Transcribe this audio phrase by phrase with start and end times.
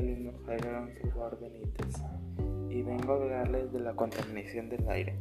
[0.00, 1.94] Jair Alonso Benítez
[2.70, 5.16] y vengo a hablarles de la contaminación del aire,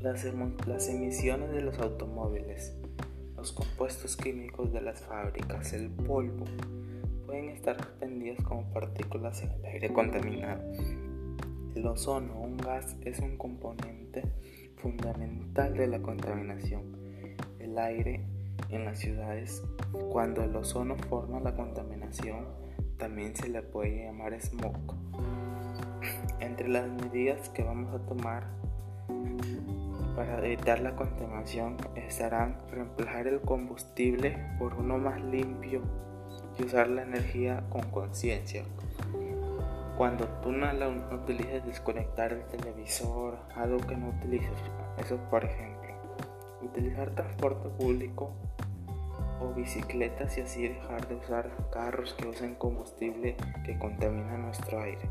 [0.00, 0.24] las,
[0.66, 2.74] las emisiones de los automóviles,
[3.36, 6.46] los compuestos químicos de las fábricas, el polvo,
[7.26, 10.62] pueden estar suspendidos como partículas en el aire contaminado.
[11.74, 14.22] El ozono, un gas, es un componente
[14.76, 16.96] fundamental de la contaminación.
[17.58, 18.24] El aire
[18.70, 19.62] en las ciudades,
[20.10, 22.59] cuando el ozono forma la contaminación,
[23.00, 24.76] también se le puede llamar smog.
[26.38, 28.46] Entre las medidas que vamos a tomar
[30.14, 35.80] para evitar la contaminación estarán reemplazar el combustible por uno más limpio
[36.58, 38.64] y usar la energía con conciencia.
[39.96, 44.58] Cuando tú no, la, utilices desconectar el televisor, algo que no utilices,
[44.98, 45.90] eso por ejemplo,
[46.62, 48.34] utilizar transporte público
[49.40, 55.10] o bicicletas y así dejar de usar carros que usen combustible que contamina nuestro aire.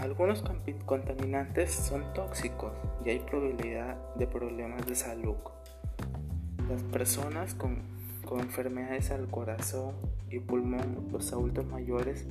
[0.00, 0.42] Algunos
[0.86, 2.72] contaminantes son tóxicos
[3.04, 5.36] y hay probabilidad de problemas de salud.
[6.70, 7.82] Las personas con,
[8.38, 9.96] enfermedades al corazón
[10.30, 12.26] y pulmón, los adultos mayores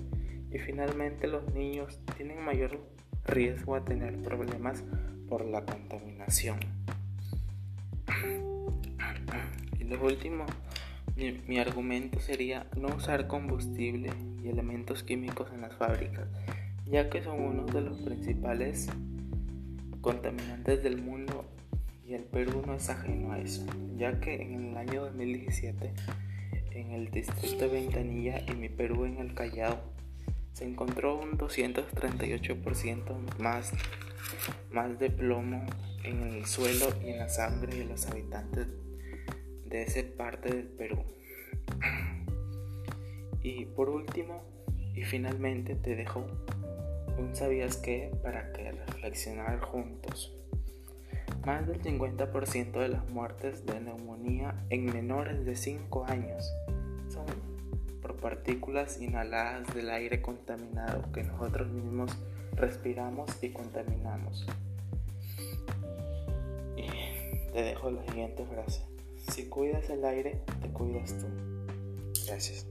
[0.49, 2.79] y finalmente los niños tienen mayor
[3.25, 4.83] riesgo a tener problemas
[5.27, 6.57] por la contaminación.
[9.89, 10.45] Lo último,
[11.15, 14.11] mi, mi argumento sería no usar combustible
[14.43, 16.27] y elementos químicos en las fábricas
[16.89, 18.87] ya que son uno de los principales
[20.01, 21.45] contaminantes del mundo
[22.05, 25.93] y el Perú no es ajeno a eso, ya que en el año 2017
[26.71, 29.77] en el distrito de Ventanilla y mi Perú en el Callao
[30.53, 33.71] se encontró un 238% más,
[34.71, 35.63] más de plomo
[36.03, 38.67] en el suelo y en la sangre de los habitantes
[39.69, 41.03] de esa parte del Perú.
[43.41, 44.43] Y por último,
[44.95, 46.25] y finalmente te dejo
[47.17, 50.35] un sabías que para que reflexionar juntos.
[51.45, 56.51] Más del 50% de las muertes de neumonía en menores de 5 años
[57.09, 57.25] son
[58.01, 62.17] por partículas inhaladas del aire contaminado que nosotros mismos
[62.53, 64.45] respiramos y contaminamos.
[66.75, 68.98] Y te dejo la siguiente frase.
[69.31, 71.27] Si cuidas el aire, te cuidas tú.
[72.27, 72.65] Gracias.